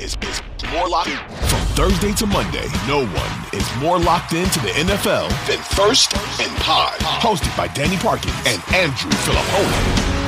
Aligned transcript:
is 0.00 0.16
is 0.22 0.42
more 0.72 0.88
locked 0.88 1.10
from 1.10 1.60
Thursday 1.76 2.12
to 2.14 2.26
Monday. 2.26 2.66
No 2.88 3.06
one 3.06 3.32
is 3.52 3.76
more 3.76 3.98
locked 3.98 4.32
into 4.32 4.58
the 4.60 4.68
NFL 4.68 5.28
than 5.46 5.58
First 5.76 6.14
and 6.40 6.56
Pod, 6.58 6.98
hosted 7.00 7.54
by 7.56 7.68
Danny 7.68 7.96
Parkin 7.96 8.32
and 8.46 8.62
Andrew 8.74 9.10
Fillipponi. 9.10 10.20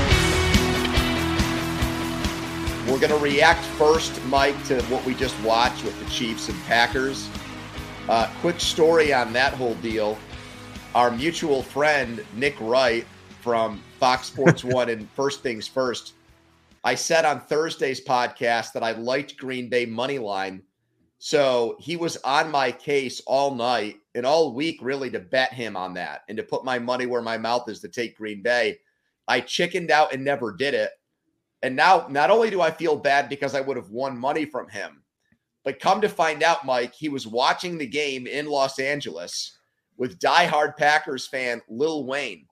We're 2.90 2.98
going 3.00 3.18
to 3.18 3.24
react 3.24 3.64
first, 3.64 4.22
Mike, 4.26 4.62
to 4.64 4.82
what 4.84 5.04
we 5.06 5.14
just 5.14 5.40
watched 5.42 5.84
with 5.84 5.98
the 5.98 6.10
Chiefs 6.10 6.48
and 6.50 6.62
Packers. 6.64 7.28
Uh, 8.08 8.28
quick 8.40 8.60
story 8.60 9.14
on 9.14 9.32
that 9.32 9.54
whole 9.54 9.74
deal. 9.76 10.18
Our 10.94 11.10
mutual 11.10 11.62
friend, 11.62 12.22
Nick 12.34 12.60
Wright 12.60 13.06
from 13.40 13.82
Fox 13.98 14.26
Sports 14.26 14.64
One 14.64 14.90
and 14.90 15.08
First 15.10 15.42
Things 15.42 15.66
First, 15.66 16.12
I 16.84 16.96
said 16.96 17.24
on 17.24 17.40
Thursday's 17.40 18.04
podcast 18.04 18.72
that 18.72 18.82
I 18.82 18.92
liked 18.92 19.36
Green 19.36 19.68
Bay 19.68 19.86
money 19.86 20.18
line. 20.18 20.62
So 21.18 21.76
he 21.78 21.96
was 21.96 22.16
on 22.18 22.50
my 22.50 22.72
case 22.72 23.20
all 23.26 23.54
night 23.54 23.96
and 24.16 24.26
all 24.26 24.52
week, 24.52 24.80
really, 24.82 25.08
to 25.10 25.20
bet 25.20 25.52
him 25.52 25.76
on 25.76 25.94
that 25.94 26.22
and 26.28 26.36
to 26.36 26.42
put 26.42 26.64
my 26.64 26.80
money 26.80 27.06
where 27.06 27.22
my 27.22 27.38
mouth 27.38 27.68
is 27.68 27.78
to 27.80 27.88
take 27.88 28.16
Green 28.16 28.42
Bay. 28.42 28.78
I 29.28 29.40
chickened 29.40 29.92
out 29.92 30.12
and 30.12 30.24
never 30.24 30.52
did 30.52 30.74
it. 30.74 30.90
And 31.62 31.76
now, 31.76 32.08
not 32.10 32.30
only 32.30 32.50
do 32.50 32.60
I 32.60 32.72
feel 32.72 32.96
bad 32.96 33.28
because 33.28 33.54
I 33.54 33.60
would 33.60 33.76
have 33.76 33.90
won 33.90 34.18
money 34.18 34.44
from 34.44 34.68
him, 34.68 35.04
but 35.64 35.78
come 35.78 36.00
to 36.00 36.08
find 36.08 36.42
out, 36.42 36.66
Mike, 36.66 36.92
he 36.92 37.08
was 37.08 37.28
watching 37.28 37.78
the 37.78 37.86
game 37.86 38.26
in 38.26 38.46
Los 38.46 38.80
Angeles 38.80 39.56
with 39.96 40.18
diehard 40.18 40.76
Packers 40.76 41.28
fan 41.28 41.62
Lil 41.68 42.04
Wayne. 42.04 42.46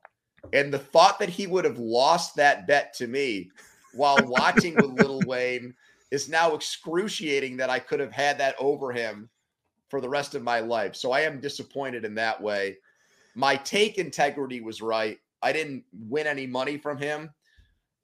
And 0.52 0.72
the 0.72 0.78
thought 0.78 1.18
that 1.18 1.28
he 1.28 1.48
would 1.48 1.64
have 1.64 1.78
lost 1.78 2.36
that 2.36 2.68
bet 2.68 2.94
to 2.94 3.08
me 3.08 3.50
while 3.94 4.18
watching 4.24 4.74
with 4.76 5.00
Lil 5.00 5.20
Wayne 5.26 5.74
is 6.10 6.28
now 6.28 6.54
excruciating 6.54 7.56
that 7.58 7.70
I 7.70 7.78
could 7.78 8.00
have 8.00 8.12
had 8.12 8.38
that 8.38 8.56
over 8.58 8.92
him 8.92 9.30
for 9.88 10.00
the 10.00 10.08
rest 10.08 10.34
of 10.34 10.42
my 10.42 10.60
life. 10.60 10.96
So 10.96 11.12
I 11.12 11.20
am 11.20 11.40
disappointed 11.40 12.04
in 12.04 12.14
that 12.16 12.40
way. 12.40 12.78
My 13.34 13.56
take 13.56 13.98
integrity 13.98 14.60
was 14.60 14.82
right. 14.82 15.18
I 15.42 15.52
didn't 15.52 15.84
win 15.92 16.26
any 16.26 16.46
money 16.46 16.76
from 16.76 16.98
him. 16.98 17.30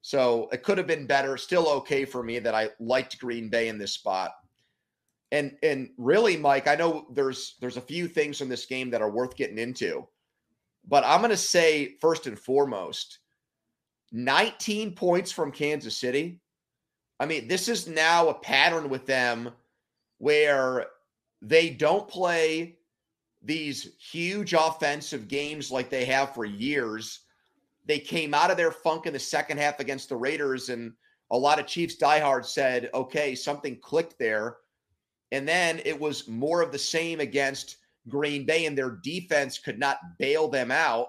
So 0.03 0.49
it 0.53 0.63
could 0.63 0.79
have 0.79 0.87
been 0.87 1.07
better. 1.07 1.37
Still 1.37 1.69
okay 1.69 2.05
for 2.05 2.23
me 2.23 2.39
that 2.39 2.55
I 2.55 2.71
liked 2.79 3.19
Green 3.19 3.49
Bay 3.49 3.69
in 3.69 3.79
this 3.79 3.93
spot. 3.93 4.33
And 5.33 5.57
and 5.65 5.91
really, 5.99 6.37
Mike, 6.37 6.69
I 6.69 6.77
know 6.77 7.07
there's 7.13 7.57
there's 7.61 7.77
a 7.77 7.81
few 7.81 8.07
things 8.07 8.41
in 8.41 8.49
this 8.49 8.67
game 8.67 8.91
that 8.91 9.03
are 9.03 9.11
worth 9.11 9.35
getting 9.37 9.59
into, 9.59 10.07
but 10.87 11.03
I'm 11.05 11.19
going 11.19 11.31
to 11.33 11.37
say 11.37 11.97
first 12.01 12.29
and 12.29 12.39
foremost, 12.39 13.19
19 14.13 14.95
points 14.95 15.33
from 15.33 15.53
Kansas 15.53 15.97
City. 15.97 16.41
I 17.19 17.27
mean, 17.27 17.49
this 17.49 17.69
is 17.69 17.89
now 17.89 18.29
a 18.29 18.35
pattern 18.35 18.89
with 18.89 19.07
them 19.07 19.51
where 20.19 20.87
they 21.43 21.71
don't 21.71 22.09
play 22.09 22.79
these 23.43 23.95
huge 23.99 24.53
offensive 24.53 25.29
games 25.29 25.71
like 25.71 25.91
they 25.91 26.05
have 26.05 26.35
for 26.35 26.45
years. 26.45 27.21
They 27.87 27.99
came 27.99 28.35
out 28.35 28.51
of 28.51 28.57
their 28.57 28.73
funk 28.73 29.07
in 29.07 29.13
the 29.13 29.19
second 29.19 29.59
half 29.59 29.81
against 29.81 30.09
the 30.09 30.17
Raiders, 30.17 30.69
and 30.69 30.93
a 31.31 31.39
lot 31.39 31.59
of 31.59 31.67
Chiefs 31.67 31.97
diehards 31.97 32.53
said, 32.53 32.91
okay, 32.95 33.35
something 33.35 33.79
clicked 33.81 34.19
there. 34.19 34.57
And 35.33 35.47
then 35.47 35.81
it 35.85 35.99
was 35.99 36.29
more 36.29 36.63
of 36.63 36.73
the 36.73 36.79
same 36.79 37.21
against 37.21 37.79
Green 38.09 38.47
Bay, 38.47 38.67
and 38.67 38.77
their 38.77 38.91
defense 38.91 39.59
could 39.59 39.79
not 39.79 39.99
bail 40.19 40.49
them 40.49 40.71
out. 40.71 41.09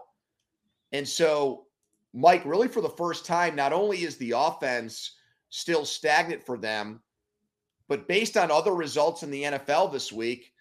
And 0.91 1.07
so, 1.07 1.66
Mike, 2.13 2.45
really 2.45 2.67
for 2.67 2.81
the 2.81 2.89
first 2.89 3.25
time, 3.25 3.55
not 3.55 3.73
only 3.73 4.03
is 4.03 4.17
the 4.17 4.33
offense 4.35 5.15
still 5.49 5.85
stagnant 5.85 6.45
for 6.45 6.57
them, 6.57 7.01
but 7.87 8.07
based 8.07 8.37
on 8.37 8.51
other 8.51 8.73
results 8.73 9.23
in 9.23 9.31
the 9.31 9.43
NFL 9.43 9.91
this 9.91 10.11
week, 10.11 10.53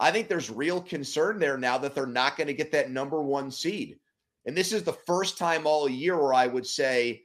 I 0.00 0.10
think 0.10 0.28
there's 0.28 0.50
real 0.50 0.80
concern 0.80 1.38
there 1.38 1.56
now 1.56 1.78
that 1.78 1.94
they're 1.94 2.06
not 2.06 2.36
going 2.36 2.48
to 2.48 2.54
get 2.54 2.72
that 2.72 2.90
number 2.90 3.22
one 3.22 3.50
seed. 3.50 3.98
And 4.46 4.56
this 4.56 4.72
is 4.72 4.82
the 4.82 4.92
first 4.92 5.38
time 5.38 5.66
all 5.66 5.88
year 5.88 6.20
where 6.20 6.34
I 6.34 6.46
would 6.46 6.66
say 6.66 7.22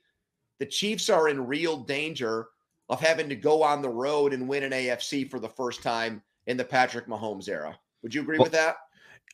the 0.60 0.66
Chiefs 0.66 1.10
are 1.10 1.30
in 1.30 1.48
real 1.48 1.78
danger 1.78 2.48
of 2.90 3.02
having 3.02 3.30
to 3.30 3.36
go 3.36 3.64
on 3.64 3.82
the 3.82 3.90
road 3.90 4.34
and 4.34 4.48
win 4.48 4.64
an 4.64 4.72
AFC 4.72 5.30
for 5.30 5.40
the 5.40 5.50
first 5.50 5.84
time 5.84 6.22
in 6.48 6.58
the 6.58 6.64
Patrick 6.64 7.08
Mahomes 7.08 7.50
era. 7.50 7.78
Would 8.02 8.14
you 8.14 8.22
agree 8.22 8.38
Well, 8.38 8.46
with 8.46 8.54
that? 8.54 8.78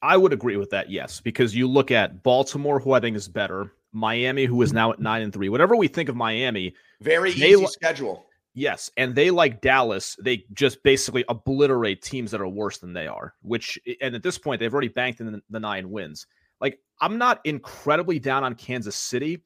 I 0.01 0.17
would 0.17 0.33
agree 0.33 0.57
with 0.57 0.69
that, 0.71 0.89
yes, 0.89 1.21
because 1.21 1.55
you 1.55 1.67
look 1.67 1.89
at 1.91 2.21
Baltimore, 2.21 2.79
who 2.79 2.91
I 2.91 2.99
think 2.99 3.15
is 3.15 3.27
better, 3.27 3.71
Miami, 3.95 4.45
who 4.45 4.61
is 4.61 4.73
now 4.73 4.91
at 4.91 4.99
nine 4.99 5.21
and 5.23 5.33
three. 5.33 5.49
Whatever 5.49 5.75
we 5.75 5.87
think 5.87 6.09
of 6.09 6.15
Miami, 6.15 6.75
Very 7.01 7.31
easy 7.31 7.55
li- 7.55 7.67
schedule. 7.67 8.25
yes, 8.53 8.91
and 8.97 9.15
they 9.15 9.31
like 9.31 9.61
Dallas, 9.61 10.15
they 10.21 10.43
just 10.53 10.83
basically 10.83 11.23
obliterate 11.29 12.01
teams 12.01 12.29
that 12.31 12.41
are 12.41 12.47
worse 12.47 12.77
than 12.77 12.93
they 12.93 13.07
are. 13.07 13.33
Which, 13.41 13.79
and 14.01 14.13
at 14.13 14.21
this 14.23 14.37
point, 14.37 14.59
they've 14.59 14.73
already 14.73 14.89
banked 14.89 15.21
in 15.21 15.41
the 15.49 15.59
nine 15.59 15.89
wins. 15.89 16.27
Like, 16.61 16.79
I'm 17.01 17.17
not 17.17 17.41
incredibly 17.45 18.19
down 18.19 18.43
on 18.43 18.55
Kansas 18.55 18.95
City, 18.95 19.43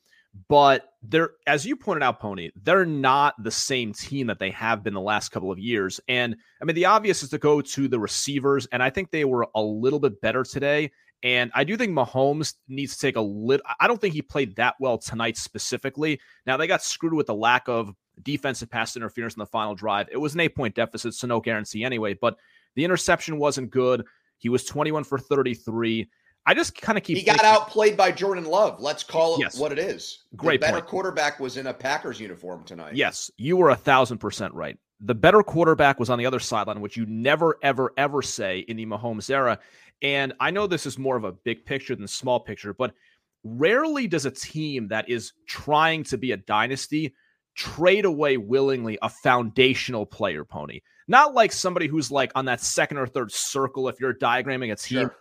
but 0.48 0.94
they're, 1.02 1.32
as 1.48 1.66
you 1.66 1.76
pointed 1.76 2.04
out, 2.04 2.20
Pony, 2.20 2.52
they're 2.62 2.86
not 2.86 3.34
the 3.44 3.50
same 3.50 3.94
team 3.94 4.28
that 4.28 4.38
they 4.38 4.52
have 4.52 4.84
been 4.84 4.94
the 4.94 5.02
last 5.02 5.30
couple 5.30 5.52
of 5.52 5.58
years. 5.58 6.00
And 6.08 6.36
I 6.62 6.66
mean, 6.66 6.76
the 6.76 6.86
obvious 6.86 7.24
is 7.24 7.30
to 7.30 7.40
go 7.40 7.62
to 7.62 7.88
the 7.88 8.00
receivers, 8.00 8.68
and 8.72 8.84
I 8.84 8.90
think 8.92 9.10
they 9.10 9.26
were 9.26 9.48
a 9.56 9.62
little 9.62 10.00
bit 10.00 10.22
better 10.22 10.44
today. 10.44 10.92
And 11.22 11.52
I 11.54 11.64
do 11.64 11.76
think 11.76 11.92
Mahomes 11.92 12.56
needs 12.68 12.96
to 12.96 13.02
take 13.02 13.18
a 13.18 13.22
little. 13.22 13.66
I 13.80 13.88
don't 13.88 14.00
think 14.00 14.14
he 14.14 14.22
played 14.22 14.56
that 14.56 14.76
well 14.80 14.98
tonight 14.98 15.38
specifically. 15.38 16.20
Now 16.46 16.56
they 16.56 16.68
got 16.68 16.82
screwed 16.82 17.14
with 17.14 17.28
the 17.28 17.36
lack 17.36 17.68
of 17.68 17.94
defensive 18.24 18.70
pass 18.70 18.96
interference 18.96 19.36
in 19.36 19.40
the 19.40 19.46
final 19.46 19.76
drive. 19.76 20.08
It 20.12 20.18
was 20.18 20.34
an 20.34 20.40
eight 20.40 20.56
point 20.56 20.76
deficit, 20.76 21.14
so 21.14 21.28
no 21.28 21.42
guarantee 21.42 21.84
anyway. 21.84 22.14
But 22.14 22.38
the 22.76 22.86
interception 22.86 23.38
wasn't 23.38 23.70
good. 23.70 24.06
He 24.38 24.48
was 24.48 24.64
21 24.64 25.04
for 25.04 25.20
33. 25.20 26.10
I 26.46 26.54
just 26.54 26.80
kind 26.80 26.98
of 26.98 27.04
keep. 27.04 27.18
He 27.18 27.24
got 27.24 27.44
outplayed 27.44 27.98
by 27.98 28.12
Jordan 28.12 28.46
Love. 28.46 28.80
Let's 28.80 29.04
call 29.04 29.36
it 29.36 29.42
yes. 29.42 29.60
what 29.60 29.72
it 29.72 29.80
is. 29.80 30.24
Great. 30.36 30.62
The 30.62 30.68
better 30.68 30.78
point. 30.78 30.88
quarterback 30.88 31.40
was 31.40 31.58
in 31.58 31.68
a 31.68 31.74
Packers 31.74 32.20
uniform 32.20 32.64
tonight. 32.64 32.96
Yes, 32.96 33.30
you 33.38 33.58
were 33.58 33.70
a 33.70 33.76
thousand 33.76 34.20
percent 34.20 34.54
right. 34.54 34.78
The 35.02 35.16
better 35.16 35.44
quarterback 35.44 36.00
was 36.00 36.10
on 36.10 36.20
the 36.20 36.26
other 36.26 36.40
sideline, 36.40 36.82
which 36.82 36.98
you 36.98 37.06
never, 37.06 37.58
ever, 37.62 37.94
ever 37.98 38.22
say 38.22 38.60
in 38.60 38.78
the 38.78 38.86
Mahomes 38.86 39.30
era. 39.30 39.60
And 40.02 40.34
I 40.40 40.52
know 40.52 40.68
this 40.68 40.86
is 40.86 40.98
more 40.98 41.16
of 41.16 41.24
a 41.24 41.32
big 41.32 41.66
picture 41.66 41.96
than 41.96 42.08
small 42.08 42.40
picture, 42.40 42.74
but 42.74 42.94
rarely 43.44 44.08
does 44.08 44.26
a 44.26 44.32
team 44.32 44.88
that 44.90 45.10
is 45.10 45.34
trying 45.48 46.04
to 46.04 46.18
be 46.18 46.32
a 46.32 46.38
dynasty 46.38 47.14
trade 47.56 48.06
away 48.06 48.38
willingly 48.38 48.98
a 49.02 49.10
foundational 49.10 50.06
player, 50.06 50.46
Pony. 50.46 50.82
Not 51.08 51.34
like 51.34 51.52
somebody 51.52 51.88
who's 51.88 52.12
like 52.12 52.32
on 52.36 52.46
that 52.46 52.62
second 52.62 52.98
or 52.98 53.08
third 53.08 53.32
circle 53.32 53.90
if 53.90 54.00
you're 54.00 54.14
diagramming 54.14 54.72
a 54.72 54.76
team, 54.76 55.00
sure. 55.00 55.16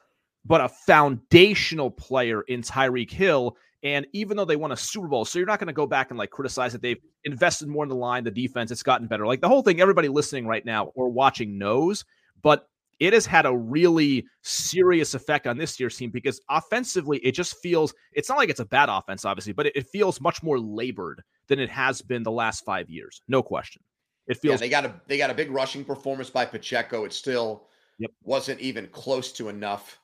but 0.45 0.61
a 0.61 0.69
foundational 0.69 1.91
player 1.91 2.43
in 2.43 2.63
Tyreek 2.63 3.11
Hill. 3.11 3.57
And 3.83 4.07
even 4.13 4.37
though 4.37 4.45
they 4.45 4.57
won 4.57 4.73
a 4.73 4.77
Super 4.77 5.07
Bowl, 5.07 5.25
so 5.25 5.39
you're 5.39 5.47
not 5.47 5.61
going 5.61 5.69
to 5.69 5.73
go 5.73 5.87
back 5.87 6.11
and 6.11 6.19
like 6.19 6.31
criticize 6.31 6.73
that 6.73 6.83
they've 6.83 7.01
invested 7.25 7.69
more 7.69 7.85
in 7.85 7.89
the 7.89 7.95
line, 7.95 8.25
the 8.25 8.31
defense, 8.31 8.71
it's 8.71 8.83
gotten 8.83 9.07
better. 9.07 9.27
Like 9.27 9.41
the 9.41 9.49
whole 9.49 9.63
thing, 9.63 9.81
everybody 9.81 10.09
listening 10.09 10.47
right 10.47 10.65
now 10.65 10.87
or 10.97 11.09
watching 11.09 11.59
knows, 11.59 12.05
but 12.43 12.69
it 12.99 13.13
has 13.13 13.27
had 13.27 13.47
a 13.47 13.57
really 13.57 14.27
serious 14.43 15.15
effect 15.15 15.47
on 15.47 15.57
this 15.57 15.79
year's 15.79 15.97
team 15.97 16.11
because 16.11 16.41
offensively, 16.51 17.19
it 17.19 17.33
just 17.33 17.57
feels 17.63 17.95
it's 18.13 18.29
not 18.29 18.39
like 18.39 18.49
it's 18.49 18.61
a 18.61 18.65
bad 18.65 18.89
offense, 18.89 19.25
obviously, 19.25 19.53
but 19.53 19.67
it, 19.67 19.77
it 19.77 19.87
feels 19.87 20.21
much 20.21 20.43
more 20.43 20.59
labored 20.59 21.23
than 21.47 21.61
it 21.61 21.71
has 21.71 22.03
been 22.03 22.23
the 22.23 22.33
last 22.33 22.65
five 22.65 22.91
years. 22.91 23.23
No 23.29 23.43
question. 23.43 23.83
It 24.27 24.39
feels 24.39 24.61
yeah, 24.61 24.67
they 24.67 24.69
got 24.69 24.85
a 24.85 25.01
they 25.07 25.17
got 25.19 25.31
a 25.31 25.35
big 25.35 25.51
rushing 25.51 25.85
performance 25.85 26.29
by 26.29 26.45
Pacheco. 26.45 27.05
It 27.05 27.13
still 27.13 27.69
yep. 27.99 28.11
wasn't 28.25 28.61
even 28.61 28.89
close 28.89 29.33
to 29.33 29.49
enough 29.49 29.99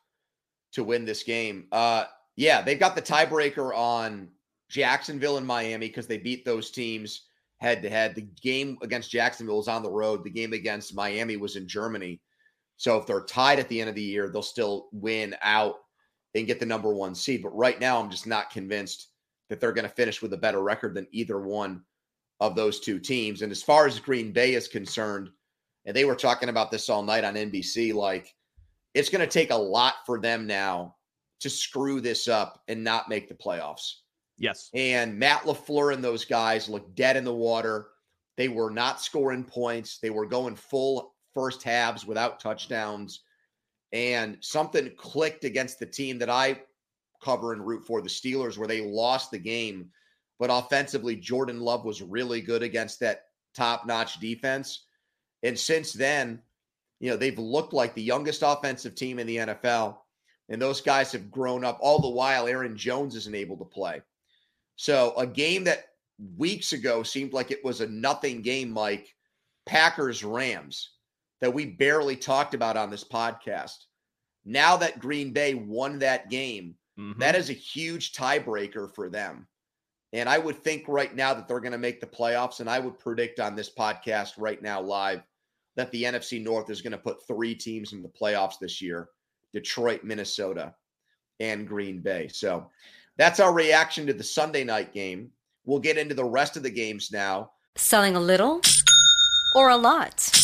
to 0.73 0.85
win 0.85 1.05
this 1.05 1.25
game. 1.25 1.67
Uh 1.73 2.05
yeah, 2.37 2.63
they've 2.63 2.81
got 2.81 2.95
the 2.95 3.03
tiebreaker 3.03 3.77
on 3.77 4.29
Jacksonville 4.69 5.37
and 5.37 5.47
Miami 5.47 5.89
because 5.89 6.07
they 6.07 6.19
beat 6.19 6.45
those 6.45 6.71
teams 6.71 7.27
head 7.59 7.83
to 7.83 7.91
head. 7.91 8.15
The 8.15 8.29
game 8.43 8.77
against 8.83 9.11
Jacksonville 9.11 9.59
was 9.59 9.69
on 9.69 9.83
the 9.83 9.91
road. 9.91 10.25
The 10.25 10.31
game 10.31 10.53
against 10.53 10.95
Miami 10.95 11.37
was 11.37 11.57
in 11.57 11.69
Germany. 11.69 12.21
So 12.77 12.99
if 12.99 13.07
they're 13.07 13.25
tied 13.25 13.59
at 13.59 13.69
the 13.69 13.81
end 13.81 13.89
of 13.89 13.95
the 13.95 14.03
year, 14.03 14.29
they'll 14.29 14.43
still 14.43 14.89
win 14.93 15.37
out 15.43 15.77
and 16.35 16.47
get 16.47 16.59
the 16.59 16.67
number 16.67 16.93
one 16.93 17.15
seed. 17.15 17.43
But 17.43 17.57
right 17.57 17.81
now, 17.81 18.01
I'm 18.01 18.11
just 18.11 18.27
not 18.27 18.51
convinced 18.51 19.09
that 19.49 19.61
they're 19.61 19.73
going 19.73 19.89
to 19.89 19.95
finish 19.95 20.21
with 20.21 20.33
a 20.33 20.39
better 20.39 20.63
record 20.63 20.95
than 20.95 21.07
either 21.13 21.41
one 21.41 21.83
of 22.41 22.57
those 22.57 22.81
two 22.81 22.99
teams. 22.99 23.43
And 23.43 23.53
as 23.53 23.63
far 23.63 23.87
as 23.87 24.01
Green 24.01 24.33
Bay 24.33 24.55
is 24.55 24.67
concerned, 24.67 25.31
and 25.87 25.95
they 25.95 26.05
were 26.05 26.17
talking 26.17 26.49
about 26.49 26.71
this 26.71 26.89
all 26.89 27.03
night 27.03 27.25
on 27.25 27.35
NBC, 27.35 27.95
like 27.95 28.35
it's 28.95 29.11
going 29.11 29.21
to 29.21 29.27
take 29.27 29.51
a 29.51 29.57
lot 29.57 29.95
for 30.05 30.19
them 30.19 30.47
now 30.47 30.97
to 31.41 31.51
screw 31.51 32.01
this 32.01 32.29
up 32.29 32.63
and 32.69 32.83
not 32.83 33.09
make 33.09 33.29
the 33.29 33.35
playoffs. 33.35 33.97
Yes. 34.39 34.71
And 34.75 35.19
Matt 35.19 35.43
LaFleur 35.43 35.93
and 35.93 36.03
those 36.03 36.25
guys 36.25 36.69
looked 36.69 36.95
dead 36.95 37.17
in 37.17 37.25
the 37.25 37.35
water. 37.35 37.89
They 38.37 38.49
were 38.49 38.71
not 38.71 39.01
scoring 39.01 39.45
points. 39.45 39.99
They 39.99 40.11
were 40.11 40.27
going 40.27 40.57
full 40.57 41.15
first 41.35 41.63
halves 41.63 42.07
without 42.07 42.41
touchdowns. 42.41 43.21
And 43.93 44.39
something 44.41 44.91
clicked 44.97 45.45
against 45.45 45.79
the 45.79 45.87
team 45.87 46.19
that 46.19 46.31
I 46.31 46.61
cover 47.23 47.53
and 47.53 47.65
root 47.65 47.87
for, 47.87 48.03
the 48.03 48.09
Steelers, 48.09 48.59
where 48.59 48.69
they 48.69 48.81
lost 48.81 49.31
the 49.31 49.39
game. 49.39 49.91
But 50.41 50.51
offensively, 50.53 51.15
Jordan 51.15 51.61
Love 51.61 51.85
was 51.85 52.03
really 52.03 52.41
good 52.41 52.63
against 52.63 53.01
that 53.01 53.27
top 53.55 53.87
notch 53.87 54.19
defense. 54.19 54.87
And 55.45 55.57
since 55.57 55.93
then, 55.93 56.43
you 56.99 57.11
know, 57.11 57.17
they've 57.17 57.39
looked 57.39 57.73
like 57.73 57.95
the 57.95 58.03
youngest 58.03 58.43
offensive 58.45 58.95
team 58.95 59.19
in 59.19 59.27
the 59.27 59.37
NFL. 59.37 59.99
And 60.49 60.61
those 60.61 60.81
guys 60.81 61.13
have 61.13 61.31
grown 61.31 61.65
up 61.65 61.79
all 61.81 62.01
the 62.01 62.09
while. 62.09 62.47
Aaron 62.47 62.77
Jones 62.77 63.17
isn't 63.17 63.35
able 63.35 63.57
to 63.57 63.65
play. 63.65 64.03
So 64.77 65.15
a 65.17 65.27
game 65.27 65.65
that 65.65 65.87
weeks 66.37 66.73
ago 66.73 67.03
seemed 67.03 67.33
like 67.33 67.51
it 67.51 67.65
was 67.65 67.81
a 67.81 67.89
nothing 67.89 68.43
game, 68.43 68.75
like 68.75 69.15
Packers 69.67 70.23
Rams 70.23 70.91
that 71.41 71.53
we 71.53 71.67
barely 71.67 72.17
talked 72.17 72.55
about 72.55 72.77
on 72.77 72.91
this 72.91 73.05
podcast. 73.05 73.85
Now 74.45 74.77
that 74.77 74.99
Green 74.99 75.33
Bay 75.33 75.55
won 75.55 75.99
that 76.01 76.31
game, 76.31 76.75
mm-hmm. 76.99 77.19
that 77.19 77.35
is 77.35 77.51
a 77.51 77.55
huge 77.55 78.13
tiebreaker 78.13 78.95
for 78.95 79.09
them. 79.09 79.47
And 80.13 80.29
I 80.29 80.39
would 80.39 80.63
think 80.63 80.85
right 80.87 81.15
now 81.15 81.35
that 81.35 81.49
they're 81.49 81.61
going 81.61 81.73
to 81.73 81.79
make 81.79 82.01
the 82.01 82.07
playoffs. 82.07 82.61
And 82.61 82.71
I 82.71 82.79
would 82.79 82.99
predict 82.99 83.41
on 83.41 83.57
this 83.57 83.75
podcast 83.75 84.35
right 84.39 84.63
now, 84.63 84.81
live, 84.81 85.23
that 85.77 85.91
the 85.91 86.05
NFC 86.05 86.43
North 86.43 86.71
is 86.71 86.83
going 86.83 86.93
to 86.93 86.99
put 86.99 87.27
three 87.27 87.55
teams 87.55 87.93
in 87.93 88.03
the 88.03 88.09
playoffs 88.09 88.59
this 88.61 88.81
year 88.81 89.09
Detroit, 89.55 90.05
Minnesota, 90.05 90.75
and 91.41 91.67
Green 91.67 92.01
Bay. 92.01 92.29
So 92.29 92.71
that's 93.17 93.41
our 93.41 93.55
reaction 93.55 94.07
to 94.09 94.13
the 94.13 94.25
Sunday 94.25 94.65
night 94.65 94.93
game. 94.93 95.31
We'll 95.65 95.81
get 95.81 95.97
into 95.97 96.15
the 96.15 96.25
rest 96.25 96.59
of 96.59 96.63
the 96.63 96.71
games 96.71 97.11
now. 97.11 97.53
Selling 97.77 98.17
a 98.17 98.21
little 98.21 98.61
or 99.57 99.71
a 99.71 99.77
lot? 99.77 100.44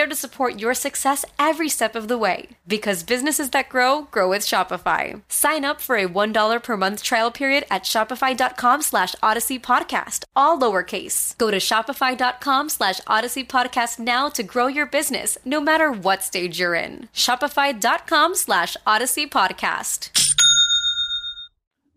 to 0.07 0.15
support 0.15 0.59
your 0.59 0.73
success 0.73 1.25
every 1.37 1.69
step 1.69 1.95
of 1.95 2.07
the 2.07 2.17
way. 2.17 2.49
Because 2.67 3.03
businesses 3.03 3.49
that 3.51 3.69
grow, 3.69 4.03
grow 4.11 4.29
with 4.29 4.41
Shopify. 4.41 5.21
Sign 5.27 5.65
up 5.65 5.81
for 5.81 5.97
a 5.97 6.07
$1 6.07 6.63
per 6.63 6.77
month 6.77 7.03
trial 7.03 7.31
period 7.31 7.65
at 7.69 7.83
shopify.com 7.83 8.81
slash 8.81 9.15
odyssey 9.21 9.59
podcast, 9.59 10.23
all 10.35 10.57
lowercase. 10.57 11.37
Go 11.37 11.51
to 11.51 11.57
shopify.com 11.57 12.69
slash 12.69 13.01
odyssey 13.07 13.43
podcast 13.43 13.99
now 13.99 14.29
to 14.29 14.43
grow 14.43 14.67
your 14.67 14.85
business, 14.85 15.37
no 15.43 15.59
matter 15.59 15.91
what 15.91 16.23
stage 16.23 16.59
you're 16.59 16.75
in. 16.75 17.09
Shopify.com 17.13 18.35
slash 18.35 18.77
odyssey 18.85 19.27
podcast. 19.27 20.09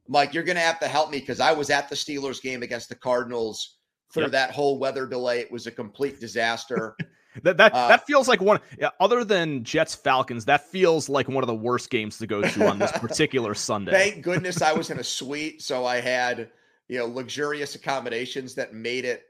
Mike, 0.09 0.35
you're 0.35 0.45
going 0.45 0.57
to 0.57 0.63
have 0.63 0.81
to 0.81 0.89
help 0.89 1.11
me 1.11 1.19
because 1.21 1.41
I 1.41 1.53
was 1.53 1.71
at 1.71 1.89
the 1.89 1.95
Steelers 1.95 2.43
game 2.43 2.63
against 2.63 2.89
the 2.89 2.95
Cardinals 2.95 3.79
for 4.15 4.23
yep. 4.23 4.31
that 4.31 4.51
whole 4.51 4.79
weather 4.79 5.07
delay. 5.07 5.41
It 5.41 5.51
was 5.51 5.67
a 5.67 5.71
complete 5.71 6.21
disaster. 6.21 6.97
That 7.43 7.57
that 7.57 7.73
uh, 7.73 7.89
that 7.89 8.07
feels 8.07 8.29
like 8.29 8.41
one. 8.41 8.61
Other 9.01 9.25
than 9.25 9.65
Jets 9.65 9.95
Falcons, 9.95 10.45
that 10.45 10.69
feels 10.69 11.09
like 11.09 11.29
one 11.29 11.43
of 11.43 11.49
the 11.49 11.55
worst 11.55 11.91
games 11.91 12.19
to 12.19 12.27
go 12.27 12.43
to 12.43 12.69
on 12.69 12.79
this 12.79 12.93
particular 12.95 13.55
Sunday. 13.55 13.91
Thank 13.91 14.23
goodness 14.23 14.63
I 14.63 14.73
was 14.73 14.91
in 14.91 14.99
a 14.99 15.05
suite, 15.05 15.61
so 15.61 15.85
I 15.85 16.01
had 16.01 16.51
you 16.89 16.99
know 16.99 17.07
luxurious 17.07 17.75
accommodations 17.75 18.55
that 18.55 18.73
made 18.73 19.05
it 19.05 19.25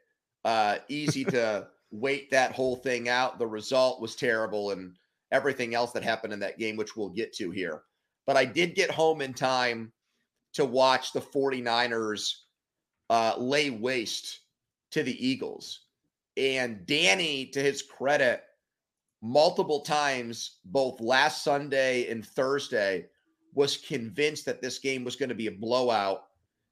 uh, 0.44 0.78
easy 0.88 1.24
to 1.24 1.68
wait 1.90 2.30
that 2.30 2.52
whole 2.52 2.76
thing 2.76 3.08
out. 3.08 3.38
The 3.38 3.46
result 3.46 4.00
was 4.00 4.16
terrible, 4.16 4.70
and 4.72 4.94
everything 5.32 5.74
else 5.74 5.92
that 5.92 6.02
happened 6.02 6.32
in 6.32 6.40
that 6.40 6.58
game, 6.58 6.76
which 6.76 6.96
we'll 6.96 7.08
get 7.08 7.32
to 7.34 7.50
here. 7.50 7.82
But 8.26 8.36
I 8.36 8.44
did 8.44 8.74
get 8.74 8.90
home 8.90 9.20
in 9.20 9.34
time 9.34 9.92
to 10.54 10.64
watch 10.64 11.12
the 11.12 11.20
49ers 11.20 12.32
uh, 13.10 13.34
lay 13.38 13.70
waste 13.70 14.40
to 14.92 15.02
the 15.02 15.26
Eagles 15.26 15.83
and 16.36 16.86
Danny, 16.86 17.46
to 17.46 17.60
his 17.60 17.82
credit, 17.82 18.42
multiple 19.22 19.80
times, 19.80 20.58
both 20.64 21.00
last 21.00 21.44
Sunday 21.44 22.10
and 22.10 22.26
Thursday, 22.26 23.06
was 23.54 23.76
convinced 23.76 24.44
that 24.46 24.60
this 24.60 24.78
game 24.78 25.04
was 25.04 25.16
going 25.16 25.28
to 25.28 25.34
be 25.34 25.46
a 25.46 25.52
blowout 25.52 26.24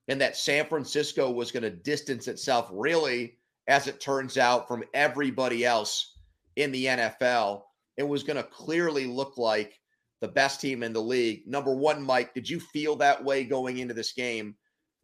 and 0.08 0.20
that 0.20 0.36
San 0.36 0.66
Francisco 0.66 1.30
was 1.30 1.52
going 1.52 1.62
to 1.62 1.70
distance 1.70 2.26
itself 2.26 2.68
really, 2.72 3.38
as 3.68 3.86
it 3.86 4.00
turns 4.00 4.36
out, 4.36 4.66
from 4.66 4.82
everybody 4.94 5.64
else 5.64 6.18
in 6.56 6.72
the 6.72 6.86
NFL. 6.86 7.62
It 7.96 8.02
was 8.02 8.24
going 8.24 8.36
to 8.36 8.42
clearly 8.42 9.06
look 9.06 9.38
like 9.38 9.80
the 10.20 10.28
best 10.28 10.60
team 10.60 10.82
in 10.82 10.92
the 10.92 11.00
league. 11.00 11.46
Number 11.46 11.74
one, 11.74 12.02
Mike, 12.02 12.34
did 12.34 12.48
you 12.48 12.58
feel 12.58 12.96
that 12.96 13.22
way 13.22 13.44
going 13.44 13.78
into 13.78 13.94
this 13.94 14.12
game? 14.12 14.56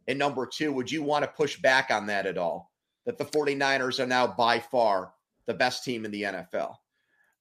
And 0.07 0.19
number 0.19 0.45
two, 0.45 0.73
would 0.73 0.91
you 0.91 1.03
want 1.03 1.23
to 1.23 1.31
push 1.31 1.61
back 1.61 1.91
on 1.91 2.07
that 2.07 2.25
at 2.25 2.37
all? 2.37 2.71
That 3.09 3.17
the 3.17 3.25
49ers 3.25 3.99
are 3.99 4.05
now 4.05 4.27
by 4.27 4.59
far 4.59 5.13
the 5.47 5.53
best 5.55 5.83
team 5.83 6.05
in 6.05 6.11
the 6.11 6.21
NFL. 6.21 6.75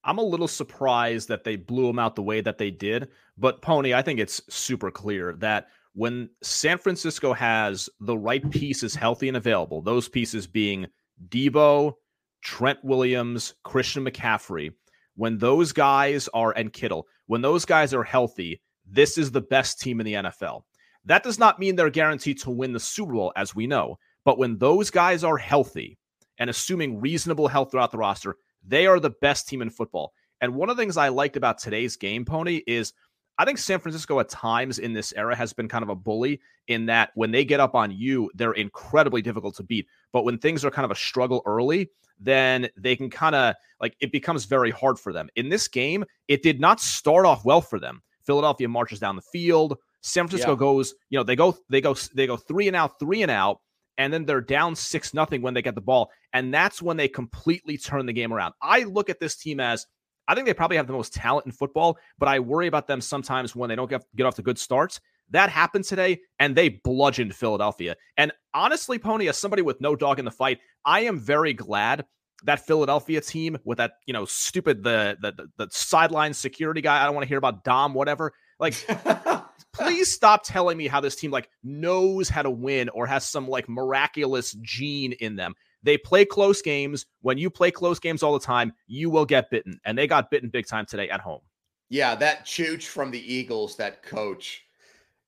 I'm 0.02 0.16
a 0.16 0.22
little 0.22 0.48
surprised 0.48 1.28
that 1.28 1.44
they 1.44 1.56
blew 1.56 1.86
them 1.88 1.98
out 1.98 2.16
the 2.16 2.22
way 2.22 2.40
that 2.40 2.56
they 2.56 2.70
did. 2.70 3.10
But, 3.36 3.60
Pony, 3.60 3.92
I 3.92 4.00
think 4.00 4.18
it's 4.18 4.40
super 4.48 4.90
clear 4.90 5.34
that 5.40 5.68
when 5.92 6.30
San 6.42 6.78
Francisco 6.78 7.34
has 7.34 7.90
the 8.00 8.16
right 8.16 8.50
pieces 8.50 8.94
healthy 8.94 9.28
and 9.28 9.36
available, 9.36 9.82
those 9.82 10.08
pieces 10.08 10.46
being 10.46 10.86
Deebo, 11.28 11.92
Trent 12.40 12.82
Williams, 12.82 13.52
Christian 13.62 14.06
McCaffrey, 14.06 14.72
when 15.16 15.36
those 15.36 15.72
guys 15.72 16.30
are, 16.32 16.52
and 16.52 16.72
Kittle, 16.72 17.06
when 17.26 17.42
those 17.42 17.66
guys 17.66 17.92
are 17.92 18.04
healthy, 18.04 18.62
this 18.86 19.18
is 19.18 19.32
the 19.32 19.42
best 19.42 19.82
team 19.82 20.00
in 20.00 20.06
the 20.06 20.14
NFL. 20.14 20.62
That 21.04 21.24
does 21.24 21.38
not 21.38 21.58
mean 21.58 21.76
they're 21.76 21.90
guaranteed 21.90 22.40
to 22.40 22.50
win 22.50 22.72
the 22.72 22.80
Super 22.80 23.12
Bowl, 23.12 23.34
as 23.36 23.54
we 23.54 23.66
know. 23.66 23.98
But 24.28 24.36
when 24.36 24.58
those 24.58 24.90
guys 24.90 25.24
are 25.24 25.38
healthy 25.38 25.96
and 26.36 26.50
assuming 26.50 27.00
reasonable 27.00 27.48
health 27.48 27.70
throughout 27.70 27.92
the 27.92 27.96
roster, 27.96 28.36
they 28.62 28.86
are 28.86 29.00
the 29.00 29.14
best 29.22 29.48
team 29.48 29.62
in 29.62 29.70
football. 29.70 30.12
And 30.42 30.54
one 30.54 30.68
of 30.68 30.76
the 30.76 30.82
things 30.82 30.98
I 30.98 31.08
liked 31.08 31.38
about 31.38 31.56
today's 31.56 31.96
game, 31.96 32.26
Pony, 32.26 32.60
is 32.66 32.92
I 33.38 33.46
think 33.46 33.56
San 33.56 33.80
Francisco 33.80 34.20
at 34.20 34.28
times 34.28 34.80
in 34.80 34.92
this 34.92 35.14
era 35.16 35.34
has 35.34 35.54
been 35.54 35.66
kind 35.66 35.82
of 35.82 35.88
a 35.88 35.94
bully 35.94 36.42
in 36.66 36.84
that 36.84 37.08
when 37.14 37.30
they 37.30 37.42
get 37.42 37.58
up 37.58 37.74
on 37.74 37.90
you, 37.90 38.30
they're 38.34 38.52
incredibly 38.52 39.22
difficult 39.22 39.56
to 39.56 39.62
beat. 39.62 39.86
But 40.12 40.26
when 40.26 40.36
things 40.36 40.62
are 40.62 40.70
kind 40.70 40.84
of 40.84 40.90
a 40.90 40.94
struggle 40.94 41.40
early, 41.46 41.88
then 42.20 42.68
they 42.76 42.96
can 42.96 43.08
kind 43.08 43.34
of 43.34 43.54
like 43.80 43.96
it 43.98 44.12
becomes 44.12 44.44
very 44.44 44.72
hard 44.72 44.98
for 44.98 45.10
them. 45.10 45.30
In 45.36 45.48
this 45.48 45.68
game, 45.68 46.04
it 46.26 46.42
did 46.42 46.60
not 46.60 46.80
start 46.80 47.24
off 47.24 47.46
well 47.46 47.62
for 47.62 47.80
them. 47.80 48.02
Philadelphia 48.26 48.68
marches 48.68 49.00
down 49.00 49.16
the 49.16 49.22
field. 49.22 49.78
San 50.02 50.28
Francisco 50.28 50.52
yeah. 50.52 50.58
goes, 50.58 50.94
you 51.08 51.18
know, 51.18 51.24
they 51.24 51.34
go, 51.34 51.56
they 51.70 51.80
go, 51.80 51.96
they 52.14 52.26
go 52.26 52.36
three 52.36 52.68
and 52.68 52.76
out, 52.76 52.98
three 52.98 53.22
and 53.22 53.30
out, 53.30 53.62
and 53.98 54.12
then 54.12 54.24
they're 54.24 54.40
down 54.40 54.74
six 54.74 55.12
nothing 55.12 55.42
when 55.42 55.52
they 55.52 55.62
get 55.62 55.74
the 55.74 55.80
ball, 55.80 56.10
and 56.32 56.54
that's 56.54 56.80
when 56.80 56.96
they 56.96 57.08
completely 57.08 57.76
turn 57.76 58.06
the 58.06 58.12
game 58.12 58.32
around. 58.32 58.54
I 58.62 58.84
look 58.84 59.10
at 59.10 59.20
this 59.20 59.36
team 59.36 59.60
as 59.60 59.86
I 60.28 60.34
think 60.34 60.46
they 60.46 60.54
probably 60.54 60.76
have 60.76 60.86
the 60.86 60.92
most 60.92 61.14
talent 61.14 61.46
in 61.46 61.52
football, 61.52 61.98
but 62.18 62.28
I 62.28 62.38
worry 62.38 62.66
about 62.66 62.86
them 62.86 63.00
sometimes 63.00 63.56
when 63.56 63.68
they 63.68 63.76
don't 63.76 63.88
get, 63.88 64.02
get 64.14 64.26
off 64.26 64.36
the 64.36 64.42
good 64.42 64.58
starts. 64.58 65.00
That 65.30 65.50
happened 65.50 65.84
today, 65.84 66.20
and 66.38 66.54
they 66.54 66.68
bludgeoned 66.68 67.34
Philadelphia. 67.34 67.96
And 68.16 68.32
honestly, 68.54 68.98
Pony, 68.98 69.28
as 69.28 69.36
somebody 69.36 69.62
with 69.62 69.80
no 69.80 69.96
dog 69.96 70.18
in 70.18 70.24
the 70.24 70.30
fight, 70.30 70.58
I 70.84 71.00
am 71.00 71.18
very 71.18 71.52
glad 71.52 72.04
that 72.44 72.66
Philadelphia 72.66 73.20
team 73.20 73.58
with 73.64 73.78
that, 73.78 73.92
you 74.06 74.12
know, 74.12 74.24
stupid 74.24 74.82
the 74.84 75.16
the 75.20 75.32
the, 75.32 75.48
the 75.56 75.68
sideline 75.70 76.32
security 76.32 76.80
guy. 76.80 77.02
I 77.02 77.04
don't 77.04 77.14
want 77.14 77.24
to 77.24 77.28
hear 77.28 77.38
about 77.38 77.64
Dom, 77.64 77.94
whatever. 77.94 78.32
Like, 78.58 78.74
please 79.72 80.12
stop 80.12 80.42
telling 80.44 80.76
me 80.76 80.88
how 80.88 81.00
this 81.00 81.16
team 81.16 81.30
like 81.30 81.48
knows 81.62 82.28
how 82.28 82.42
to 82.42 82.50
win 82.50 82.88
or 82.90 83.06
has 83.06 83.28
some 83.28 83.48
like 83.48 83.68
miraculous 83.68 84.52
gene 84.62 85.12
in 85.14 85.36
them. 85.36 85.54
They 85.82 85.96
play 85.96 86.24
close 86.24 86.60
games. 86.60 87.06
When 87.22 87.38
you 87.38 87.50
play 87.50 87.70
close 87.70 87.98
games 87.98 88.22
all 88.22 88.32
the 88.32 88.44
time, 88.44 88.72
you 88.86 89.10
will 89.10 89.26
get 89.26 89.50
bitten. 89.50 89.80
And 89.84 89.96
they 89.96 90.06
got 90.06 90.30
bitten 90.30 90.48
big 90.48 90.66
time 90.66 90.86
today 90.86 91.08
at 91.08 91.20
home. 91.20 91.40
Yeah, 91.88 92.14
that 92.16 92.44
Chooch 92.44 92.86
from 92.86 93.10
the 93.10 93.34
Eagles, 93.34 93.76
that 93.76 94.02
coach, 94.02 94.64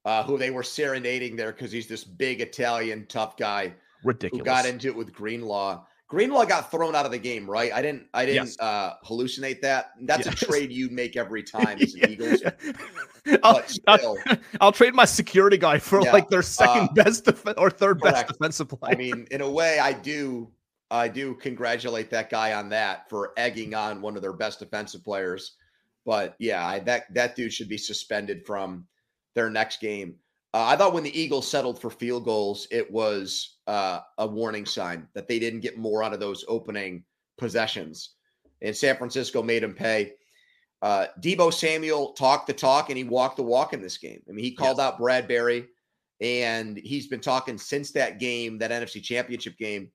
uh, 0.05 0.23
who 0.25 0.37
they 0.37 0.51
were 0.51 0.63
serenading 0.63 1.37
there 1.37 1.53
because 1.53 1.73
he's 1.73 1.87
this 1.87 2.05
big 2.05 2.41
Italian 2.41 3.07
tough 3.09 3.37
guy. 3.37 3.75
Ridiculous. 4.05 4.41
Who 4.41 4.45
got 4.45 4.67
into 4.67 4.89
it 4.89 4.97
with 4.97 5.13
Greenlaw. 5.13 5.85
Greenlaw 6.11 6.45
got 6.45 6.73
thrown 6.73 6.97
out 6.97 7.07
of 7.07 7.13
the 7.13 7.19
game, 7.19 7.49
right? 7.49 7.73
I 7.73 7.81
didn't 7.81 8.09
I 8.13 8.27
didn't 8.27 8.47
yes. 8.47 8.59
uh, 8.59 8.95
hallucinate 9.07 9.61
that. 9.61 9.93
That's 10.01 10.27
yes. 10.27 10.43
a 10.43 10.45
trade 10.45 10.73
you 10.73 10.91
make 10.91 11.17
every 11.17 11.43
time 11.45 11.79
as 11.81 11.95
an 11.95 12.11
Eagles. 12.11 12.43
I'll, 13.45 13.63
I'll, 13.87 14.17
I'll, 14.61 14.73
trade 14.73 14.93
my 14.93 15.05
security 15.05 15.57
guy 15.57 15.79
for 15.79 16.03
yeah, 16.03 16.13
like 16.13 16.29
their 16.29 16.43
second 16.43 16.89
uh, 16.89 16.93
best 16.95 17.27
def- 17.27 17.55
or 17.57 17.71
third 17.71 18.01
correct. 18.01 18.17
best 18.17 18.27
defensive 18.27 18.69
player. 18.71 18.93
I 18.93 18.97
mean, 18.97 19.29
in 19.31 19.41
a 19.41 19.49
way, 19.49 19.79
I 19.79 19.93
do 19.93 20.51
I 20.91 21.07
do 21.07 21.35
congratulate 21.37 22.11
that 22.11 22.29
guy 22.29 22.55
on 22.55 22.71
that 22.71 23.09
for 23.09 23.33
egging 23.37 23.75
on 23.75 24.03
one 24.03 24.17
of 24.17 24.23
their 24.23 24.33
best 24.33 24.59
defensive 24.59 25.05
players. 25.05 25.53
But 26.05 26.35
yeah, 26.41 26.67
I, 26.67 26.81
that 26.81 27.15
that 27.15 27.37
dude 27.37 27.53
should 27.53 27.69
be 27.69 27.79
suspended 27.79 28.45
from 28.45 28.89
their 29.37 29.49
next 29.49 29.81
game. 29.81 30.17
Uh, 30.53 30.65
I 30.67 30.77
thought 30.77 30.93
when 30.93 31.05
the 31.05 31.19
Eagles 31.19 31.49
settled 31.49 31.81
for 31.81 31.91
field 31.91 32.25
goals, 32.25 32.67
it 32.71 32.91
was 32.91 33.59
uh, 33.67 34.01
a 34.19 34.27
warning 34.27 34.67
sign 34.67 35.07
that 35.15 35.29
they 35.29 35.39
didn't 35.39 35.61
get 35.61 35.79
more 35.79 36.03
out 36.03 36.13
of 36.13 36.21
those 36.21 36.45
opening 36.49 37.05
possessions. 37.39 38.15
And 38.61 38.77
San 38.77 38.97
Francisco 38.97 39.43
made 39.43 39.63
them 39.63 39.75
pay. 39.75 40.15
Uh, 40.83 41.07
Deebo 41.21 41.53
Samuel 41.53 42.13
talked 42.15 42.47
the 42.47 42.53
talk 42.53 42.89
and 42.89 42.99
he 42.99 43.05
walked 43.05 43.37
the 43.37 43.43
walk 43.43 43.73
in 43.75 43.83
this 43.83 43.99
game. 43.99 44.23
I 44.29 44.33
mean, 44.33 44.45
he 44.45 44.55
called 44.55 44.79
yes. 44.79 44.87
out 44.87 44.99
Bradberry, 44.99 45.67
and 46.21 46.77
he's 46.79 47.07
been 47.07 47.21
talking 47.21 47.57
since 47.57 47.93
that 47.93 48.19
game, 48.19 48.59
that 48.59 48.71
NFC 48.71 49.03
championship 49.03 49.57
game. 49.57 49.91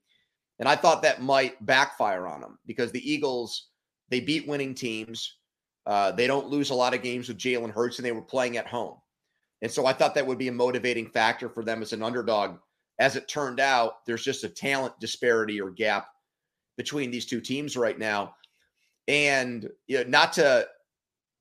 And 0.60 0.70
I 0.70 0.76
thought 0.76 1.02
that 1.02 1.22
might 1.22 1.64
backfire 1.66 2.28
on 2.28 2.42
him 2.42 2.58
because 2.66 2.92
the 2.92 3.12
Eagles, 3.12 3.68
they 4.10 4.22
beat 4.22 4.48
winning 4.48 4.74
teams. 4.74 5.38
Uh, 5.86 6.12
they 6.12 6.28
don't 6.28 6.48
lose 6.48 6.70
a 6.70 6.76
lot 6.76 6.94
of 6.94 7.04
games 7.04 7.28
with 7.28 7.38
Jalen 7.38 7.72
Hurts 7.72 8.00
and 8.00 8.06
they 8.06 8.12
were 8.12 8.22
playing 8.22 8.58
at 8.58 8.68
home. 8.68 8.96
And 9.62 9.72
so 9.72 9.86
I 9.86 9.94
thought 9.94 10.16
that 10.16 10.28
would 10.28 10.38
be 10.38 10.48
a 10.48 10.54
motivating 10.54 11.08
factor 11.08 11.50
for 11.50 11.64
them 11.64 11.82
as 11.82 11.94
an 11.94 12.04
underdog. 12.04 12.58
As 13.00 13.16
it 13.16 13.28
turned 13.28 13.60
out, 13.60 14.06
there's 14.06 14.24
just 14.24 14.44
a 14.44 14.50
talent 14.50 15.00
disparity 15.00 15.60
or 15.60 15.70
gap 15.70 16.08
between 16.78 17.12
these 17.12 17.26
two 17.26 17.42
teams 17.42 17.76
right 17.78 17.98
now. 17.98 18.36
And 19.08 19.70
you 19.88 19.98
know, 19.98 20.10
not 20.10 20.34
to 20.34 20.68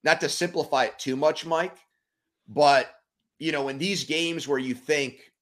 not 0.02 0.20
to 0.20 0.28
simplify 0.28 0.84
it 0.84 0.98
too 0.98 1.16
much, 1.16 1.46
Mike, 1.46 1.76
but 2.48 2.94
you 3.38 3.52
know, 3.52 3.68
in 3.68 3.78
these 3.78 4.04
games 4.04 4.46
where 4.46 4.58
you 4.58 4.74
think 4.74 5.32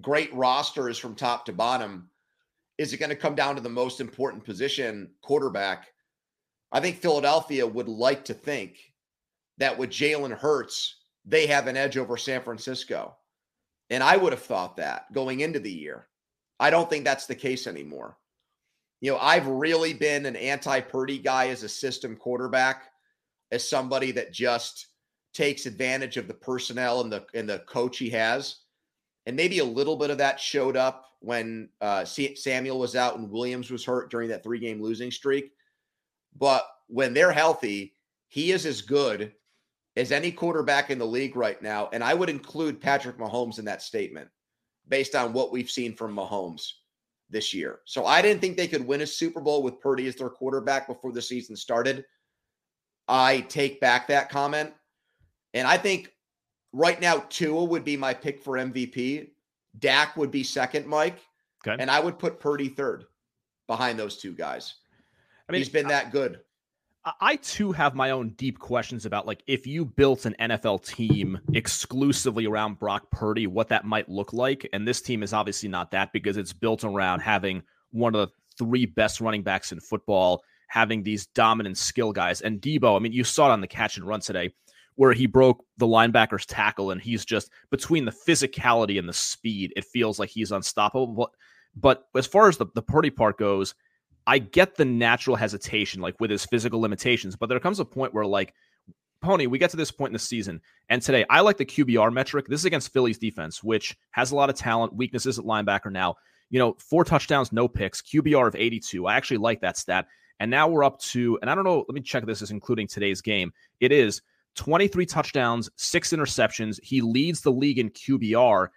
great 0.00 0.32
rosters 0.34 0.98
from 0.98 1.14
top 1.14 1.44
to 1.46 1.52
bottom, 1.52 2.08
is 2.78 2.92
it 2.92 2.98
going 2.98 3.10
to 3.10 3.16
come 3.16 3.34
down 3.34 3.54
to 3.56 3.60
the 3.60 3.68
most 3.68 4.00
important 4.00 4.44
position, 4.44 5.10
quarterback? 5.22 5.88
I 6.72 6.80
think 6.80 6.98
Philadelphia 6.98 7.66
would 7.66 7.88
like 7.88 8.24
to 8.26 8.34
think 8.34 8.92
that 9.58 9.76
with 9.76 9.90
Jalen 9.90 10.36
Hurts 10.36 10.95
they 11.26 11.46
have 11.48 11.66
an 11.66 11.76
edge 11.76 11.96
over 11.98 12.16
San 12.16 12.42
Francisco. 12.42 13.16
And 13.90 14.02
I 14.02 14.16
would 14.16 14.32
have 14.32 14.42
thought 14.42 14.76
that 14.76 15.12
going 15.12 15.40
into 15.40 15.60
the 15.60 15.72
year. 15.72 16.06
I 16.58 16.70
don't 16.70 16.88
think 16.88 17.04
that's 17.04 17.26
the 17.26 17.34
case 17.34 17.66
anymore. 17.66 18.16
You 19.00 19.12
know, 19.12 19.18
I've 19.18 19.46
really 19.46 19.92
been 19.92 20.24
an 20.24 20.36
anti 20.36 20.80
Purdy 20.80 21.18
guy 21.18 21.48
as 21.48 21.62
a 21.62 21.68
system 21.68 22.16
quarterback, 22.16 22.84
as 23.52 23.68
somebody 23.68 24.12
that 24.12 24.32
just 24.32 24.86
takes 25.34 25.66
advantage 25.66 26.16
of 26.16 26.26
the 26.26 26.34
personnel 26.34 27.02
and 27.02 27.12
the 27.12 27.26
and 27.34 27.48
the 27.48 27.58
coach 27.60 27.98
he 27.98 28.08
has. 28.10 28.56
And 29.26 29.36
maybe 29.36 29.58
a 29.58 29.64
little 29.64 29.96
bit 29.96 30.10
of 30.10 30.18
that 30.18 30.40
showed 30.40 30.76
up 30.76 31.04
when 31.20 31.68
uh, 31.80 32.04
Samuel 32.04 32.78
was 32.78 32.96
out 32.96 33.18
and 33.18 33.30
Williams 33.30 33.70
was 33.70 33.84
hurt 33.84 34.10
during 34.10 34.28
that 34.30 34.42
three 34.42 34.60
game 34.60 34.80
losing 34.80 35.10
streak. 35.10 35.52
But 36.38 36.66
when 36.86 37.12
they're 37.12 37.32
healthy, 37.32 37.94
he 38.28 38.52
is 38.52 38.64
as 38.64 38.82
good 38.82 39.32
as 39.96 40.12
any 40.12 40.30
quarterback 40.30 40.90
in 40.90 40.98
the 40.98 41.06
league 41.06 41.36
right 41.36 41.60
now. 41.62 41.88
And 41.92 42.04
I 42.04 42.14
would 42.14 42.28
include 42.28 42.80
Patrick 42.80 43.18
Mahomes 43.18 43.58
in 43.58 43.64
that 43.64 43.82
statement 43.82 44.28
based 44.88 45.14
on 45.14 45.32
what 45.32 45.52
we've 45.52 45.70
seen 45.70 45.94
from 45.94 46.14
Mahomes 46.14 46.70
this 47.30 47.52
year. 47.52 47.80
So 47.84 48.06
I 48.06 48.22
didn't 48.22 48.40
think 48.40 48.56
they 48.56 48.68
could 48.68 48.86
win 48.86 49.00
a 49.00 49.06
Super 49.06 49.40
Bowl 49.40 49.62
with 49.62 49.80
Purdy 49.80 50.06
as 50.06 50.14
their 50.14 50.28
quarterback 50.28 50.86
before 50.86 51.12
the 51.12 51.22
season 51.22 51.56
started. 51.56 52.04
I 53.08 53.40
take 53.42 53.80
back 53.80 54.06
that 54.08 54.30
comment. 54.30 54.72
And 55.54 55.66
I 55.66 55.78
think 55.78 56.12
right 56.72 57.00
now, 57.00 57.24
Tua 57.28 57.64
would 57.64 57.84
be 57.84 57.96
my 57.96 58.12
pick 58.12 58.42
for 58.42 58.54
MVP. 58.54 59.30
Dak 59.78 60.16
would 60.16 60.30
be 60.30 60.42
second, 60.42 60.86
Mike. 60.86 61.18
Okay. 61.66 61.80
And 61.80 61.90
I 61.90 62.00
would 62.00 62.18
put 62.18 62.38
Purdy 62.38 62.68
third 62.68 63.04
behind 63.66 63.98
those 63.98 64.18
two 64.18 64.32
guys. 64.32 64.74
I 65.48 65.52
mean, 65.52 65.60
he's 65.60 65.68
been 65.68 65.88
that 65.88 66.12
good. 66.12 66.40
I 67.20 67.36
too 67.36 67.70
have 67.70 67.94
my 67.94 68.10
own 68.10 68.30
deep 68.30 68.58
questions 68.58 69.06
about 69.06 69.26
like 69.26 69.42
if 69.46 69.66
you 69.66 69.84
built 69.84 70.26
an 70.26 70.34
NFL 70.40 70.84
team 70.84 71.38
exclusively 71.54 72.46
around 72.46 72.80
Brock 72.80 73.10
Purdy, 73.12 73.46
what 73.46 73.68
that 73.68 73.84
might 73.84 74.08
look 74.08 74.32
like. 74.32 74.68
And 74.72 74.86
this 74.86 75.00
team 75.00 75.22
is 75.22 75.32
obviously 75.32 75.68
not 75.68 75.92
that 75.92 76.12
because 76.12 76.36
it's 76.36 76.52
built 76.52 76.82
around 76.82 77.20
having 77.20 77.62
one 77.92 78.14
of 78.14 78.28
the 78.28 78.34
three 78.58 78.86
best 78.86 79.20
running 79.20 79.44
backs 79.44 79.70
in 79.70 79.78
football, 79.78 80.42
having 80.68 81.04
these 81.04 81.26
dominant 81.28 81.78
skill 81.78 82.12
guys. 82.12 82.40
And 82.40 82.60
Deebo, 82.60 82.96
I 82.96 82.98
mean, 82.98 83.12
you 83.12 83.22
saw 83.22 83.50
it 83.50 83.52
on 83.52 83.60
the 83.60 83.68
catch 83.68 83.96
and 83.96 84.06
run 84.06 84.20
today 84.20 84.52
where 84.96 85.12
he 85.12 85.26
broke 85.26 85.64
the 85.76 85.86
linebacker's 85.86 86.46
tackle 86.46 86.90
and 86.90 87.00
he's 87.00 87.24
just 87.24 87.50
between 87.70 88.04
the 88.04 88.16
physicality 88.26 88.98
and 88.98 89.08
the 89.08 89.12
speed, 89.12 89.72
it 89.76 89.84
feels 89.84 90.18
like 90.18 90.30
he's 90.30 90.50
unstoppable. 90.50 91.30
But, 91.78 92.04
as 92.16 92.26
far 92.26 92.48
as 92.48 92.56
the, 92.56 92.66
the 92.74 92.80
Purdy 92.80 93.10
part 93.10 93.36
goes, 93.38 93.74
I 94.26 94.38
get 94.38 94.76
the 94.76 94.84
natural 94.84 95.36
hesitation, 95.36 96.00
like 96.00 96.18
with 96.20 96.30
his 96.30 96.44
physical 96.44 96.80
limitations, 96.80 97.36
but 97.36 97.48
there 97.48 97.60
comes 97.60 97.80
a 97.80 97.84
point 97.84 98.12
where, 98.12 98.26
like, 98.26 98.54
Pony, 99.20 99.46
we 99.46 99.58
get 99.58 99.70
to 99.70 99.76
this 99.76 99.90
point 99.90 100.10
in 100.10 100.14
the 100.14 100.18
season, 100.18 100.60
and 100.88 101.00
today 101.00 101.24
I 101.30 101.40
like 101.40 101.56
the 101.56 101.64
QBR 101.64 102.12
metric. 102.12 102.46
This 102.48 102.60
is 102.60 102.64
against 102.64 102.92
Philly's 102.92 103.18
defense, 103.18 103.62
which 103.62 103.96
has 104.10 104.30
a 104.30 104.36
lot 104.36 104.50
of 104.50 104.56
talent, 104.56 104.94
weaknesses 104.94 105.38
at 105.38 105.44
linebacker 105.44 105.90
now. 105.90 106.16
You 106.50 106.58
know, 106.58 106.76
four 106.78 107.04
touchdowns, 107.04 107.52
no 107.52 107.66
picks, 107.66 108.02
QBR 108.02 108.46
of 108.46 108.54
82. 108.54 109.06
I 109.06 109.16
actually 109.16 109.38
like 109.38 109.60
that 109.62 109.76
stat. 109.76 110.06
And 110.38 110.50
now 110.50 110.68
we're 110.68 110.84
up 110.84 111.00
to, 111.00 111.38
and 111.40 111.50
I 111.50 111.54
don't 111.54 111.64
know, 111.64 111.84
let 111.88 111.94
me 111.94 112.02
check 112.02 112.26
this 112.26 112.42
is 112.42 112.50
including 112.50 112.86
today's 112.86 113.20
game. 113.20 113.52
It 113.80 113.90
is 113.90 114.22
23 114.56 115.06
touchdowns, 115.06 115.70
six 115.76 116.12
interceptions. 116.12 116.78
He 116.82 117.00
leads 117.00 117.40
the 117.40 117.52
league 117.52 117.78
in 117.78 117.90
QBR. 117.90 118.68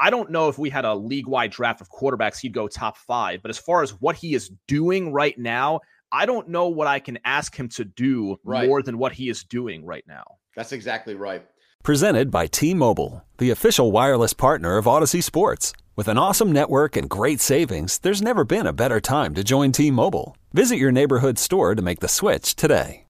Like, 0.00 0.06
I 0.06 0.10
don't 0.10 0.30
know 0.30 0.48
if 0.48 0.58
we 0.58 0.70
had 0.70 0.84
a 0.84 0.94
league 0.94 1.26
wide 1.26 1.50
draft 1.50 1.80
of 1.80 1.90
quarterbacks, 1.90 2.38
he'd 2.38 2.52
go 2.52 2.68
top 2.68 2.96
five. 2.96 3.42
But 3.42 3.50
as 3.50 3.58
far 3.58 3.82
as 3.82 3.90
what 4.00 4.16
he 4.16 4.34
is 4.34 4.50
doing 4.66 5.12
right 5.12 5.38
now, 5.38 5.80
I 6.12 6.26
don't 6.26 6.48
know 6.48 6.68
what 6.68 6.86
I 6.86 7.00
can 7.00 7.18
ask 7.24 7.58
him 7.58 7.68
to 7.70 7.84
do 7.84 8.36
right. 8.44 8.68
more 8.68 8.82
than 8.82 8.98
what 8.98 9.12
he 9.12 9.28
is 9.28 9.44
doing 9.44 9.84
right 9.84 10.04
now. 10.06 10.24
That's 10.56 10.72
exactly 10.72 11.14
right. 11.14 11.44
Presented 11.82 12.30
by 12.30 12.46
T 12.46 12.72
Mobile, 12.72 13.24
the 13.38 13.50
official 13.50 13.92
wireless 13.92 14.32
partner 14.32 14.76
of 14.78 14.88
Odyssey 14.88 15.20
Sports. 15.20 15.72
With 15.96 16.08
an 16.08 16.18
awesome 16.18 16.50
network 16.50 16.96
and 16.96 17.10
great 17.10 17.40
savings, 17.40 17.98
there's 17.98 18.22
never 18.22 18.44
been 18.44 18.66
a 18.66 18.72
better 18.72 19.00
time 19.00 19.34
to 19.34 19.44
join 19.44 19.72
T 19.72 19.90
Mobile. 19.90 20.36
Visit 20.52 20.76
your 20.76 20.92
neighborhood 20.92 21.38
store 21.38 21.74
to 21.74 21.82
make 21.82 22.00
the 22.00 22.08
switch 22.08 22.56
today. 22.56 23.02